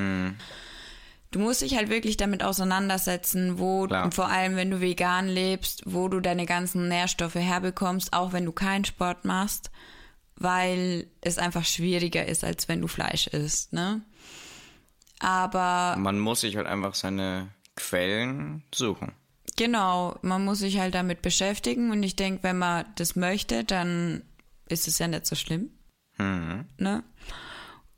Du 1.31 1.39
musst 1.41 1.61
dich 1.61 1.77
halt 1.77 1.91
wirklich 1.91 2.17
damit 2.17 2.43
auseinandersetzen, 2.43 3.59
wo, 3.59 3.87
Klar. 3.87 4.05
und 4.05 4.15
vor 4.15 4.29
allem 4.29 4.57
wenn 4.57 4.71
du 4.71 4.81
vegan 4.81 5.29
lebst, 5.29 5.83
wo 5.85 6.09
du 6.09 6.21
deine 6.21 6.47
ganzen 6.47 6.89
Nährstoffe 6.89 7.35
herbekommst, 7.35 8.13
auch 8.15 8.33
wenn 8.33 8.47
du 8.47 8.53
keinen 8.53 8.85
Sport 8.87 9.25
machst, 9.25 9.71
weil 10.37 11.07
es 11.21 11.37
einfach 11.39 11.65
schwieriger 11.65 12.25
ist, 12.27 12.45
als 12.45 12.69
wenn 12.69 12.81
du 12.81 12.89
Fleisch 12.89 13.27
isst, 13.27 13.73
ne? 13.73 14.03
Aber 15.21 15.97
Man 15.99 16.19
muss 16.21 16.43
sich 16.43 16.57
halt 16.57 16.67
einfach 16.69 16.95
seine 16.95 17.49
Quellen 17.77 18.63
suchen. 18.73 19.13
Genau, 19.57 20.17
man 20.23 20.45
muss 20.45 20.61
sich 20.61 20.79
halt 20.79 20.95
damit 20.95 21.23
beschäftigen 21.23 21.91
und 21.91 22.03
ich 22.05 22.15
denke, 22.15 22.45
wenn 22.45 22.59
man 22.59 22.85
das 22.95 23.17
möchte, 23.17 23.65
dann 23.65 24.23
ist 24.69 24.87
es 24.87 24.99
ja 25.01 25.09
nicht 25.09 25.27
so 25.27 25.35
schlimm. 25.35 25.71
Ne? 26.19 27.03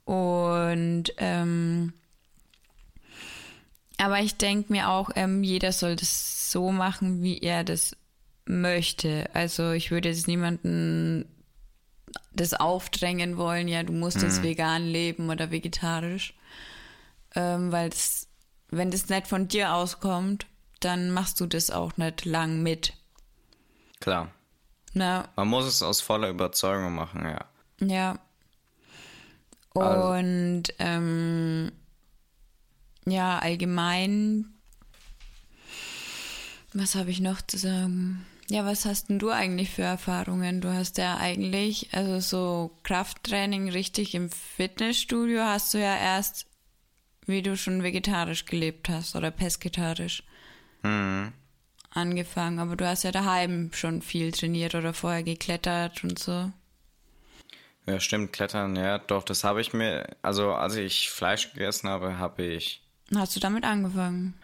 Und 0.05 1.05
ähm, 1.19 1.93
aber 4.01 4.21
ich 4.21 4.37
denke 4.37 4.73
mir 4.73 4.89
auch, 4.89 5.11
ähm, 5.15 5.43
jeder 5.43 5.73
soll 5.73 5.97
das 5.97 6.51
so 6.51 6.73
machen, 6.73 7.23
wie 7.23 7.39
er 7.39 7.65
das 7.65 7.97
möchte. 8.45 9.29
Also 9.35 9.71
ich 9.73 9.91
würde 9.91 10.09
jetzt 10.09 10.27
niemanden 10.27 11.27
das 12.33 12.55
aufdrängen 12.55 13.37
wollen, 13.37 13.69
ja, 13.69 13.83
du 13.83 13.93
musst 13.93 14.23
jetzt 14.23 14.43
vegan 14.43 14.85
leben 14.85 15.31
oder 15.31 15.51
vegetarisch. 15.51 16.35
Ähm, 17.37 17.71
weil 17.71 17.91
das, 17.91 18.27
wenn 18.71 18.91
das 18.91 19.09
nicht 19.09 19.29
von 19.29 19.47
dir 19.47 19.75
auskommt, 19.75 20.47
dann 20.81 21.11
machst 21.13 21.41
du 21.41 21.47
das 21.47 21.71
auch 21.71 21.97
nicht 21.97 22.25
lang 22.25 22.63
mit. 22.63 22.95
Klar. 24.01 24.33
Ne? 24.93 25.29
Man 25.37 25.47
muss 25.49 25.67
es 25.67 25.83
aus 25.83 26.01
voller 26.01 26.31
Überzeugung 26.31 26.95
machen, 26.95 27.25
ja. 27.25 27.45
Ja. 27.87 28.19
Also- 29.75 30.09
Und 30.19 30.63
ähm, 30.81 31.71
ja, 33.11 33.39
allgemein, 33.39 34.47
was 36.73 36.95
habe 36.95 37.11
ich 37.11 37.21
noch 37.21 37.43
zu 37.43 37.59
sagen? 37.59 38.25
Ja, 38.49 38.65
was 38.65 38.85
hast 38.85 39.09
denn 39.09 39.19
du 39.19 39.31
eigentlich 39.31 39.71
für 39.71 39.83
Erfahrungen? 39.83 40.61
Du 40.61 40.73
hast 40.73 40.99
ja 40.99 41.17
eigentlich, 41.19 41.89
also 41.93 42.19
so 42.21 42.77
Krafttraining 42.83 43.71
richtig 43.71 44.15
im 44.15 44.29
Fitnessstudio 44.31 45.43
hast 45.43 45.73
du 45.73 45.79
ja 45.79 45.97
erst, 45.97 46.47
wie 47.27 47.43
du 47.43 47.57
schon 47.57 47.83
vegetarisch 47.85 48.47
gelebt 48.47 48.89
hast 48.89 49.15
oder 49.15 49.31
pesketarisch 49.31 50.25
angefangen. 51.91 52.59
Aber 52.59 52.75
du 52.77 52.89
hast 52.89 53.05
ja 53.05 53.13
daheim 53.13 53.71
schon 53.73 54.03
viel 54.03 54.33
trainiert 54.33 54.75
oder 54.75 54.95
vorher 54.95 55.23
geklettert 55.23 56.03
und 56.03 56.19
so. 56.19 56.51
Ja, 57.87 57.99
stimmt, 57.99 58.33
Klettern, 58.33 58.77
ja, 58.77 58.99
doch, 58.99 59.25
das 59.25 59.43
habe 59.43 59.61
ich 59.61 59.73
mir, 59.73 60.17
also 60.23 60.53
als 60.53 60.77
ich 60.77 61.11
Fleisch 61.11 61.53
gegessen 61.53 61.89
habe, 61.89 62.19
habe 62.19 62.43
ich, 62.43 62.83
Hast 63.15 63.35
du 63.37 63.41
damit 63.41 63.65
angefangen? 63.65 64.35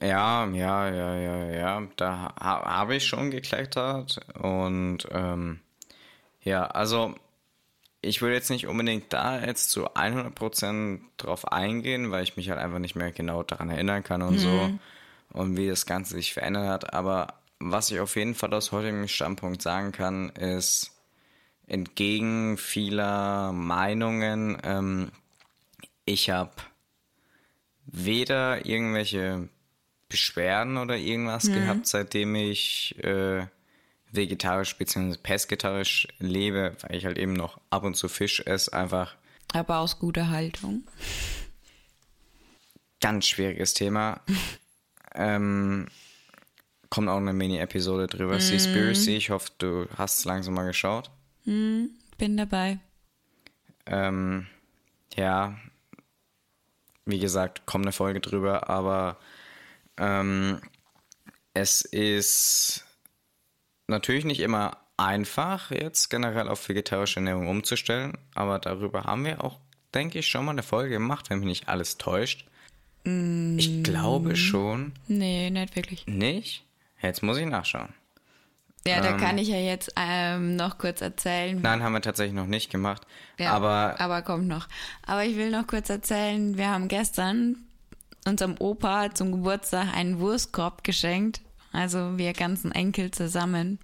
ja, 0.00 0.46
ja, 0.46 0.88
ja, 0.90 1.14
ja, 1.16 1.44
ja, 1.50 1.88
da 1.96 2.34
ha 2.38 2.64
habe 2.64 2.96
ich 2.96 3.06
schon 3.06 3.30
geklettert 3.30 4.20
und 4.38 5.06
ähm, 5.10 5.60
ja, 6.42 6.66
also 6.66 7.14
ich 8.02 8.20
würde 8.20 8.34
jetzt 8.34 8.50
nicht 8.50 8.66
unbedingt 8.66 9.12
da 9.12 9.40
jetzt 9.44 9.70
zu 9.70 9.88
100% 9.96 11.00
drauf 11.16 11.50
eingehen, 11.50 12.10
weil 12.10 12.22
ich 12.24 12.36
mich 12.36 12.50
halt 12.50 12.60
einfach 12.60 12.78
nicht 12.78 12.94
mehr 12.94 13.10
genau 13.10 13.42
daran 13.42 13.70
erinnern 13.70 14.02
kann 14.04 14.22
und 14.22 14.38
so 14.38 14.70
und 15.32 15.56
wie 15.56 15.68
das 15.68 15.86
Ganze 15.86 16.14
sich 16.14 16.34
verändert 16.34 16.68
hat, 16.68 16.94
aber 16.94 17.34
was 17.58 17.90
ich 17.90 18.00
auf 18.00 18.16
jeden 18.16 18.34
Fall 18.34 18.52
aus 18.54 18.70
heutigem 18.72 19.08
Standpunkt 19.08 19.62
sagen 19.62 19.92
kann, 19.92 20.28
ist, 20.30 20.92
entgegen 21.66 22.58
vieler 22.58 23.52
Meinungen, 23.52 24.58
ähm, 24.62 25.10
ich 26.04 26.30
habe 26.30 26.52
weder 27.86 28.66
irgendwelche 28.66 29.48
Beschwerden 30.08 30.76
oder 30.76 30.96
irgendwas 30.96 31.46
gehabt, 31.46 31.86
seitdem 31.86 32.34
ich 32.34 32.96
äh, 33.02 33.46
vegetarisch 34.12 34.76
bzw. 34.76 35.16
pesketarisch 35.22 36.08
lebe, 36.18 36.76
weil 36.82 36.96
ich 36.96 37.04
halt 37.04 37.18
eben 37.18 37.32
noch 37.32 37.60
ab 37.70 37.84
und 37.84 37.96
zu 37.96 38.08
Fisch 38.08 38.40
esse. 38.46 38.72
Einfach 38.72 39.16
Aber 39.52 39.78
aus 39.78 39.98
guter 39.98 40.30
Haltung. 40.30 40.84
ganz 43.00 43.26
schwieriges 43.26 43.74
Thema. 43.74 44.20
ähm, 45.14 45.86
kommt 46.90 47.08
auch 47.08 47.16
eine 47.16 47.32
Mini-Episode 47.32 48.06
drüber. 48.06 48.40
Seaspiracy, 48.40 49.16
ich 49.16 49.30
hoffe, 49.30 49.50
du 49.58 49.86
hast 49.96 50.20
es 50.20 50.24
langsam 50.24 50.54
mal 50.54 50.66
geschaut. 50.66 51.10
Bin 51.44 52.36
dabei. 52.36 52.78
Ähm, 53.86 54.46
ja, 55.16 55.56
wie 57.06 57.18
gesagt, 57.18 57.64
kommt 57.66 57.84
eine 57.84 57.92
Folge 57.92 58.20
drüber, 58.20 58.68
aber 58.68 59.16
ähm, 59.96 60.60
es 61.54 61.80
ist 61.80 62.84
natürlich 63.86 64.24
nicht 64.24 64.40
immer 64.40 64.76
einfach, 64.96 65.70
jetzt 65.70 66.08
generell 66.10 66.48
auf 66.48 66.68
vegetarische 66.68 67.20
Ernährung 67.20 67.48
umzustellen, 67.48 68.18
aber 68.34 68.58
darüber 68.58 69.04
haben 69.04 69.24
wir 69.24 69.42
auch, 69.42 69.58
denke 69.94 70.18
ich, 70.18 70.28
schon 70.28 70.44
mal 70.44 70.52
eine 70.52 70.62
Folge 70.62 70.90
gemacht, 70.90 71.30
wenn 71.30 71.38
mich 71.38 71.46
nicht 71.46 71.68
alles 71.68 71.96
täuscht. 71.96 72.46
Ich 73.04 73.84
glaube 73.84 74.34
schon. 74.34 74.92
Nee, 75.06 75.50
nicht 75.50 75.76
wirklich. 75.76 76.06
Nicht? 76.08 76.64
Jetzt 77.00 77.22
muss 77.22 77.38
ich 77.38 77.46
nachschauen. 77.46 77.94
Ja, 78.86 79.00
da 79.00 79.12
kann 79.12 79.38
ich 79.38 79.48
ja 79.48 79.58
jetzt 79.58 79.92
ähm, 79.96 80.56
noch 80.56 80.78
kurz 80.78 81.00
erzählen. 81.00 81.60
Nein, 81.60 81.82
haben 81.82 81.92
wir 81.92 82.02
tatsächlich 82.02 82.34
noch 82.34 82.46
nicht 82.46 82.70
gemacht. 82.70 83.02
Ja, 83.38 83.52
aber 83.52 83.96
aber 83.98 84.22
kommt 84.22 84.46
noch. 84.46 84.68
Aber 85.06 85.24
ich 85.24 85.36
will 85.36 85.50
noch 85.50 85.66
kurz 85.66 85.90
erzählen, 85.90 86.56
wir 86.56 86.70
haben 86.70 86.88
gestern 86.88 87.56
unserem 88.26 88.56
Opa 88.58 89.14
zum 89.14 89.32
Geburtstag 89.32 89.94
einen 89.94 90.18
Wurstkorb 90.18 90.84
geschenkt. 90.84 91.40
Also 91.72 92.16
wir 92.16 92.32
ganzen 92.32 92.72
Enkel 92.72 93.10
zusammen. 93.10 93.78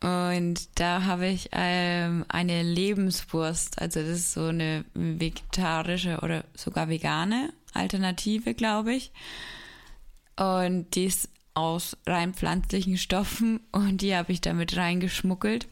Und 0.00 0.78
da 0.78 1.04
habe 1.04 1.26
ich 1.26 1.48
ähm, 1.52 2.24
eine 2.28 2.62
Lebenswurst. 2.62 3.80
Also 3.80 4.00
das 4.00 4.10
ist 4.10 4.32
so 4.32 4.46
eine 4.46 4.84
vegetarische 4.94 6.18
oder 6.22 6.44
sogar 6.54 6.88
vegane 6.88 7.52
Alternative, 7.74 8.54
glaube 8.54 8.94
ich. 8.94 9.12
Und 10.36 10.94
die 10.94 11.06
ist 11.06 11.28
aus 11.58 11.96
rein 12.06 12.32
pflanzlichen 12.34 12.96
Stoffen 12.96 13.60
und 13.72 14.00
die 14.00 14.14
habe 14.14 14.32
ich 14.32 14.40
damit 14.40 14.76
reingeschmuggelt. 14.76 15.66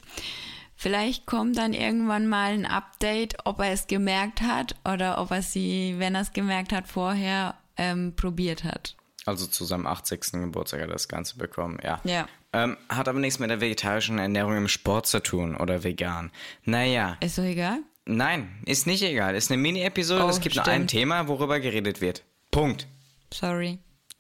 Vielleicht 0.78 1.24
kommt 1.24 1.56
dann 1.56 1.72
irgendwann 1.72 2.26
mal 2.26 2.52
ein 2.52 2.66
Update, 2.66 3.36
ob 3.44 3.60
er 3.60 3.72
es 3.72 3.86
gemerkt 3.86 4.42
hat 4.42 4.74
oder 4.84 5.18
ob 5.18 5.30
er 5.30 5.40
sie, 5.40 5.94
wenn 5.98 6.14
er 6.14 6.20
es 6.20 6.34
gemerkt 6.34 6.72
hat, 6.72 6.86
vorher 6.86 7.54
ähm, 7.78 8.14
probiert 8.14 8.62
hat. 8.64 8.94
Also 9.24 9.46
zu 9.46 9.64
seinem 9.64 9.86
80. 9.86 10.32
Geburtstag 10.32 10.80
hat 10.80 10.88
er 10.88 10.92
das 10.92 11.08
Ganze 11.08 11.36
bekommen, 11.38 11.78
ja. 11.82 12.00
Ja. 12.04 12.28
Ähm, 12.52 12.76
hat 12.88 13.08
aber 13.08 13.18
nichts 13.18 13.38
mit 13.38 13.50
der 13.50 13.60
vegetarischen 13.60 14.18
Ernährung 14.18 14.56
im 14.56 14.68
Sport 14.68 15.06
zu 15.06 15.20
tun 15.20 15.56
oder 15.56 15.82
vegan. 15.82 16.30
Naja. 16.64 17.16
Ist 17.20 17.38
doch 17.38 17.44
egal. 17.44 17.80
Nein, 18.04 18.62
ist 18.66 18.86
nicht 18.86 19.02
egal. 19.02 19.34
Ist 19.34 19.50
eine 19.50 19.60
Mini-Episode. 19.60 20.24
Oh, 20.24 20.28
es 20.28 20.40
gibt 20.40 20.54
stimmt. 20.54 20.66
nur 20.66 20.74
ein 20.74 20.86
Thema, 20.86 21.26
worüber 21.26 21.58
geredet 21.58 22.00
wird. 22.00 22.22
Punkt. 22.52 22.86
Sorry. 23.34 23.78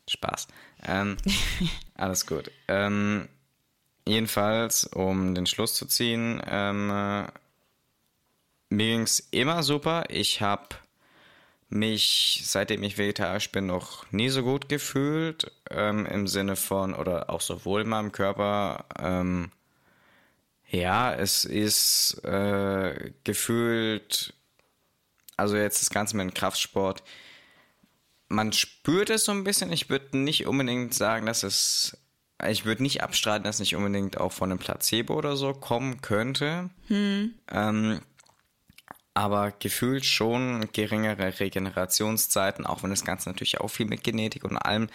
Spaß. 0.08 0.48
Ähm, 0.84 1.16
alles 1.94 2.26
gut. 2.26 2.50
Ähm, 2.68 3.28
jedenfalls, 4.06 4.84
um 4.84 5.34
den 5.34 5.46
Schluss 5.46 5.74
zu 5.74 5.86
ziehen, 5.86 6.42
ähm, 6.46 6.90
äh, 6.90 7.26
mir 8.68 8.86
ging 8.86 9.02
es 9.02 9.20
immer 9.30 9.62
super. 9.62 10.04
Ich 10.08 10.40
habe 10.40 10.76
mich, 11.68 12.42
seitdem 12.44 12.82
ich 12.82 12.98
vegetarisch 12.98 13.50
bin, 13.50 13.66
noch 13.66 14.10
nie 14.12 14.28
so 14.28 14.42
gut 14.42 14.68
gefühlt. 14.68 15.50
Ähm, 15.70 16.06
Im 16.06 16.26
Sinne 16.26 16.56
von, 16.56 16.94
oder 16.94 17.30
auch 17.30 17.40
sowohl 17.40 17.82
in 17.82 17.88
meinem 17.88 18.12
Körper, 18.12 18.84
ähm, 18.98 19.50
ja, 20.68 21.14
es 21.14 21.44
ist 21.44 22.24
äh, 22.24 23.12
gefühlt, 23.24 24.34
also 25.36 25.56
jetzt 25.56 25.80
das 25.80 25.90
Ganze 25.90 26.16
mit 26.16 26.24
dem 26.28 26.34
Kraftsport, 26.34 27.02
man 28.28 28.52
spürt 28.52 29.10
es 29.10 29.24
so 29.24 29.32
ein 29.32 29.44
bisschen. 29.44 29.72
Ich 29.72 29.88
würde 29.88 30.18
nicht 30.18 30.46
unbedingt 30.46 30.94
sagen, 30.94 31.26
dass 31.26 31.42
es. 31.42 31.96
Ich 32.48 32.66
würde 32.66 32.82
nicht 32.82 33.02
abstreiten, 33.02 33.44
dass 33.44 33.60
nicht 33.60 33.74
unbedingt 33.76 34.18
auch 34.18 34.32
von 34.32 34.50
einem 34.50 34.58
Placebo 34.58 35.14
oder 35.14 35.36
so 35.36 35.54
kommen 35.54 36.02
könnte. 36.02 36.68
Ähm, 36.90 38.00
aber 39.14 39.50
gefühlt 39.52 40.04
schon 40.04 40.68
geringere 40.74 41.40
Regenerationszeiten, 41.40 42.66
auch 42.66 42.82
wenn 42.82 42.90
das 42.90 43.06
Ganze 43.06 43.30
natürlich 43.30 43.60
auch 43.62 43.68
viel 43.68 43.86
mit 43.86 44.04
Genetik 44.04 44.44
und 44.44 44.58
allem 44.58 44.88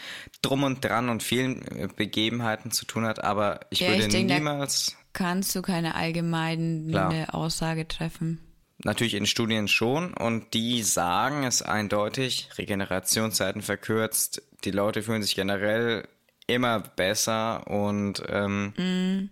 drum 0.44 0.62
und 0.62 0.86
dran 0.86 1.10
und 1.10 1.24
vielen 1.24 1.64
äh, 1.76 1.88
Begebenheiten 1.96 2.70
zu 2.70 2.86
tun 2.86 3.06
hat. 3.06 3.24
Aber 3.24 3.62
ich 3.72 3.80
Ja, 3.80 3.88
würde 3.88 4.04
ich 4.06 4.10
denk, 4.10 4.28
da- 4.30 4.36
niemals. 4.36 4.96
Kannst 5.14 5.56
du 5.56 5.62
keine 5.64 5.96
allgemeine 5.96 6.90
Klar. 6.92 7.34
Aussage 7.36 7.88
treffen? 7.88 8.40
Natürlich 8.84 9.14
in 9.14 9.28
Studien 9.28 9.68
schon 9.68 10.14
und 10.14 10.54
die 10.54 10.82
sagen 10.82 11.44
es 11.44 11.62
eindeutig, 11.62 12.50
Regenerationszeiten 12.58 13.62
verkürzt, 13.62 14.42
die 14.64 14.72
Leute 14.72 15.04
fühlen 15.04 15.22
sich 15.22 15.36
generell 15.36 16.08
immer 16.48 16.80
besser 16.80 17.68
und 17.68 18.24
ähm, 18.28 19.30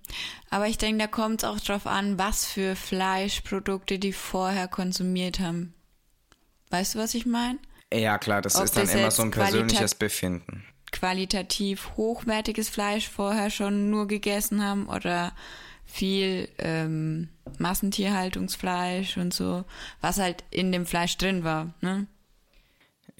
Aber 0.49 0.67
ich 0.67 0.77
denke, 0.77 1.03
da 1.03 1.07
kommt 1.07 1.43
es 1.43 1.49
auch 1.49 1.59
drauf 1.59 1.87
an, 1.87 2.17
was 2.17 2.45
für 2.45 2.75
Fleischprodukte 2.75 3.99
die 3.99 4.13
vorher 4.13 4.67
konsumiert 4.67 5.39
haben. 5.39 5.73
Weißt 6.69 6.95
du, 6.95 6.99
was 6.99 7.15
ich 7.15 7.25
meine? 7.25 7.59
ja 7.91 8.19
klar, 8.19 8.41
das 8.41 8.55
Ob 8.55 8.65
ist 8.65 8.77
dann 8.77 8.85
das 8.85 8.93
immer 8.93 9.11
so 9.11 9.23
ein 9.23 9.31
persönliches 9.31 9.95
Befinden. 9.95 10.63
Qualitativ 10.91 11.91
hochwertiges 11.97 12.69
Fleisch 12.69 13.09
vorher 13.09 13.49
schon 13.49 13.89
nur 13.89 14.07
gegessen 14.07 14.63
haben 14.63 14.87
oder 14.87 15.33
viel 15.89 16.47
ähm, 16.59 17.29
Massentierhaltungsfleisch 17.57 19.17
und 19.17 19.33
so, 19.33 19.65
was 20.01 20.19
halt 20.19 20.43
in 20.51 20.71
dem 20.71 20.85
Fleisch 20.85 21.17
drin 21.17 21.43
war, 21.43 21.73
ne? 21.81 22.07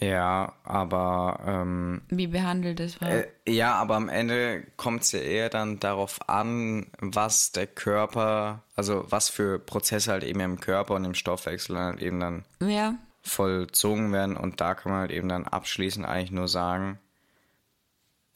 Ja, 0.02 0.54
aber 0.64 1.42
ähm, 1.46 2.02
Wie 2.08 2.28
behandelt 2.28 2.80
es 2.80 3.02
war. 3.02 3.10
äh, 3.10 3.28
ja, 3.46 3.74
aber 3.74 3.96
am 3.96 4.08
Ende 4.08 4.64
kommt 4.78 5.04
es 5.04 5.12
ja 5.12 5.20
eher 5.20 5.50
dann 5.50 5.80
darauf 5.82 6.30
an, 6.30 6.88
was 7.00 7.52
der 7.52 7.68
Körper, 7.68 8.64
also 8.78 9.06
was 9.10 9.28
für 9.28 9.60
Prozesse 9.60 10.12
halt 10.12 10.24
eben 10.24 10.40
im 10.40 10.62
Körper 10.62 10.94
und 10.94 11.04
im 11.04 11.16
Stoffwechsel 11.16 11.78
halt 11.78 12.02
eben 12.02 12.22
dann 12.22 12.46
ja, 12.62 12.96
vollzogen 13.24 14.14
werden 14.14 14.38
und 14.38 14.62
da 14.62 14.74
kann 14.74 14.94
man 14.94 15.02
halt 15.02 15.12
eben 15.12 15.28
dann 15.28 15.46
abschließend 15.46 16.06
eigentlich 16.06 16.32
nur 16.32 16.48
sagen, 16.48 16.98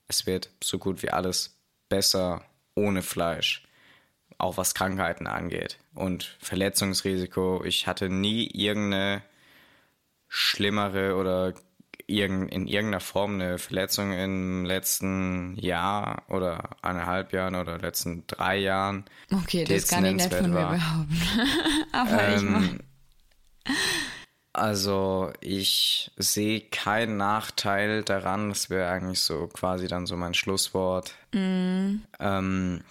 es 0.10 0.26
wird 0.26 0.50
so 0.62 0.80
gut 0.80 1.02
wie 1.02 1.12
alles 1.12 1.56
besser 1.88 2.42
ohne 2.76 3.02
Fleisch, 3.02 3.64
auch 4.44 4.58
was 4.58 4.74
Krankheiten 4.74 5.26
angeht 5.26 5.80
und 5.96 6.38
Verletzungsrisiko. 6.40 7.64
Ich 7.66 7.88
hatte 7.88 8.10
nie 8.10 8.46
irgendeine 8.48 9.22
schlimmere 10.28 11.16
oder 11.16 11.54
in 12.06 12.50
irgendeiner 12.68 13.00
Form 13.00 13.36
eine 13.36 13.58
Verletzung 13.58 14.12
im 14.12 14.66
letzten 14.66 15.56
Jahr 15.58 16.24
oder 16.28 16.72
eineinhalb 16.82 17.32
Jahren 17.32 17.56
oder 17.56 17.78
letzten 17.80 18.28
drei 18.28 18.58
Jahren. 18.58 19.06
okay, 19.32 19.64
das 19.64 19.88
kann 19.88 20.04
ich 20.06 20.16
nicht 20.16 20.34
von 20.34 20.52
mir 20.52 20.68
behaupten. 20.68 21.22
Aber 21.94 22.36
ich 22.36 22.42
Ähm, 22.42 22.52
mein, 22.52 22.80
Also 24.52 25.32
ich 25.40 26.12
sehe 26.18 26.62
keinen 26.62 27.18
Nachteil 27.18 28.04
daran, 28.04 28.50
das 28.50 28.70
wäre 28.70 28.92
eigentlich 28.92 29.22
so 29.22 29.48
quasi 29.48 29.88
dann 29.88 30.06
so 30.06 30.18
mein 30.18 30.34
Schlusswort. 30.34 31.16
Ähm, 32.20 32.82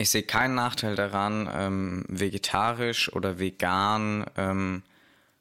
ich 0.00 0.08
sehe 0.08 0.22
keinen 0.22 0.54
Nachteil 0.54 0.96
daran, 0.96 1.48
ähm, 1.52 2.04
vegetarisch 2.08 3.12
oder 3.12 3.38
vegan 3.38 4.24
ähm, 4.36 4.82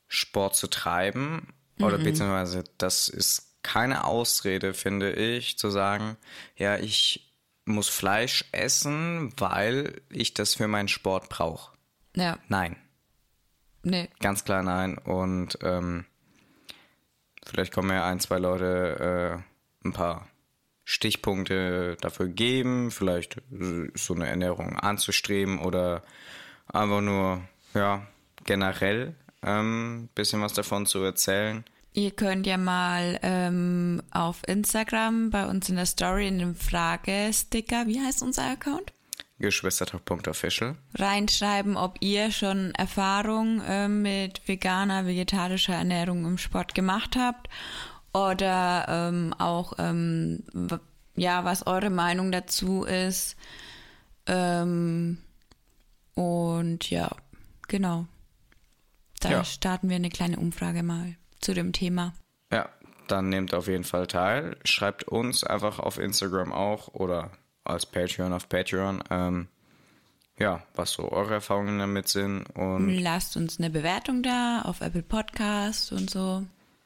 Sport 0.09 0.55
zu 0.55 0.67
treiben. 0.67 1.47
Oder 1.79 1.97
beziehungsweise 1.97 2.65
das 2.77 3.07
ist 3.07 3.63
keine 3.63 4.03
Ausrede, 4.03 4.73
finde 4.73 5.13
ich, 5.13 5.57
zu 5.57 5.69
sagen, 5.69 6.17
ja, 6.57 6.77
ich 6.77 7.33
muss 7.63 7.87
Fleisch 7.87 8.43
essen, 8.51 9.31
weil 9.37 10.01
ich 10.09 10.33
das 10.33 10.55
für 10.55 10.67
meinen 10.67 10.89
Sport 10.89 11.29
brauche. 11.29 11.71
ja, 12.15 12.37
Nein. 12.49 12.75
nee. 13.83 14.09
Ganz 14.19 14.43
klar 14.43 14.61
nein. 14.61 14.97
Und 14.97 15.57
ähm, 15.61 16.03
vielleicht 17.45 17.73
kommen 17.73 17.91
ja 17.91 18.05
ein, 18.05 18.19
zwei 18.19 18.39
Leute 18.39 19.41
äh, 19.41 19.87
ein 19.87 19.93
paar 19.93 20.27
Stichpunkte 20.89 21.97
dafür 22.01 22.29
geben, 22.29 22.89
vielleicht 22.89 23.37
äh, 23.51 23.91
so 23.93 24.15
eine 24.15 24.27
Ernährung 24.27 24.75
anzustreben 24.75 25.59
oder 25.59 26.01
einfach 26.65 27.01
nur, 27.01 27.43
ja, 27.75 28.07
generell 28.43 29.13
ein 29.41 30.09
bisschen 30.15 30.41
was 30.41 30.53
davon 30.53 30.87
zu 30.87 31.03
erzählen. 31.03 31.63
Ihr 31.93 32.09
könnt 32.09 32.47
ja 32.47 32.57
mal 32.57 33.19
ähm, 33.21 34.01
auf 34.09 34.41
Instagram 34.47 35.29
bei 35.29 35.45
uns 35.45 35.69
in 35.69 35.75
der 35.75 35.85
Story 35.85 36.27
in 36.27 36.39
dem 36.39 36.55
Fragesticker, 36.55 37.85
wie 37.85 37.99
heißt 37.99 38.23
unser 38.23 38.49
Account? 38.49 38.91
Geschwistertalk.official. 39.37 40.75
Reinschreiben, 40.95 41.77
ob 41.77 41.97
ihr 42.01 42.31
schon 42.31 42.73
Erfahrung 42.73 43.61
ähm, 43.67 44.01
mit 44.01 44.47
veganer, 44.47 45.05
vegetarischer 45.05 45.75
Ernährung 45.75 46.25
im 46.25 46.39
Sport 46.39 46.73
gemacht 46.73 47.15
habt 47.15 47.47
oder 48.13 48.85
ähm, 48.87 49.33
auch 49.37 49.73
ähm, 49.77 50.43
ja, 51.15 51.43
was 51.45 51.67
eure 51.67 51.89
Meinung 51.89 52.31
dazu 52.31 52.83
ist. 52.83 53.35
Ähm, 54.25 55.17
und 56.15 56.89
ja, 56.89 57.09
genau. 57.67 58.05
Da 59.19 59.31
Ja. 59.31 59.43
starten 59.43 59.89
wir 59.89 59.95
eine 59.97 60.09
kleine 60.09 60.37
Umfrage 60.37 60.83
mal 60.83 61.15
zu 61.41 61.53
dem 61.53 61.73
Thema. 61.73 62.13
Ja, 62.51 62.69
dann 63.07 63.29
nehmt 63.29 63.53
auf 63.53 63.67
jeden 63.67 63.83
Fall 63.83 64.07
teil. 64.07 64.57
Schreibt 64.63 65.03
uns 65.05 65.43
einfach 65.43 65.79
auf 65.79 65.97
Instagram 65.97 66.51
auch 66.53 66.89
oder 66.89 67.31
als 67.63 67.85
Patreon 67.85 68.33
auf 68.33 68.49
Patreon, 68.49 69.03
ähm, 69.09 69.47
ja, 70.39 70.63
was 70.73 70.91
so 70.93 71.11
eure 71.11 71.35
Erfahrungen 71.35 71.79
damit 71.79 72.07
sind 72.07 72.45
und 72.55 72.89
Lasst 72.89 73.35
uns 73.35 73.59
eine 73.59 73.69
Bewertung 73.69 74.23
da 74.23 74.61
auf 74.63 74.79
Apple 74.81 75.03
Podcast 75.03 75.91
und 75.91 76.09
so. 76.09 76.43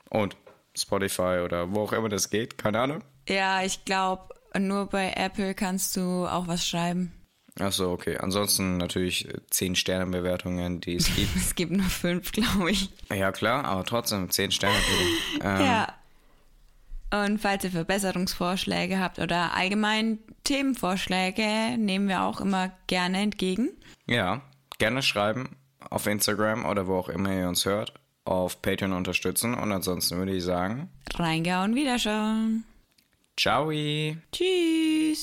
Und 0.09 0.35
Spotify 0.77 1.41
oder 1.43 1.71
wo 1.73 1.81
auch 1.81 1.93
immer 1.93 2.09
das 2.09 2.29
geht, 2.29 2.57
keine 2.57 2.79
Ahnung. 2.79 3.03
Ja, 3.27 3.63
ich 3.63 3.85
glaube, 3.85 4.33
nur 4.57 4.87
bei 4.87 5.13
Apple 5.15 5.53
kannst 5.53 5.95
du 5.95 6.25
auch 6.27 6.47
was 6.47 6.67
schreiben. 6.67 7.11
Achso, 7.59 7.91
okay. 7.91 8.17
Ansonsten 8.17 8.77
natürlich 8.77 9.27
10 9.51 9.75
Sterne-Bewertungen, 9.75 10.81
die 10.81 10.95
es 10.95 11.13
gibt. 11.15 11.35
Es 11.35 11.53
gibt 11.55 11.71
nur 11.71 11.85
fünf, 11.85 12.31
glaube 12.31 12.71
ich. 12.71 12.89
ja, 13.13 13.31
klar, 13.31 13.65
aber 13.65 13.83
trotzdem 13.83 14.29
10 14.29 14.51
Sterne. 14.51 14.75
Ähm, 15.41 15.61
Ja. 15.61 15.93
Und 17.11 17.39
falls 17.39 17.63
ihr 17.63 17.69
Verbesserungsvorschläge 17.69 18.99
habt 18.99 19.19
oder 19.19 19.53
allgemein 19.55 20.17
Themenvorschläge, 20.45 21.77
nehmen 21.77 22.07
wir 22.07 22.23
auch 22.23 22.41
immer 22.41 22.71
gerne 22.87 23.19
entgegen. 23.19 23.69
ja, 24.07 24.41
gerne 24.79 25.03
schreiben 25.03 25.55
auf 25.91 26.07
Instagram 26.07 26.65
oder 26.65 26.87
wo 26.87 26.97
auch 26.97 27.09
immer 27.09 27.31
ihr 27.31 27.47
uns 27.47 27.65
hört. 27.65 27.93
Auf 28.25 28.61
Patreon 28.61 28.93
unterstützen. 28.93 29.53
Und 29.53 29.71
ansonsten 29.71 30.17
würde 30.17 30.33
ich 30.33 30.43
sagen, 30.43 30.89
Reingehauen, 31.15 31.75
wiederschauen. 31.75 32.63
ciao. 33.37 33.71
Tschüss. 34.31 35.13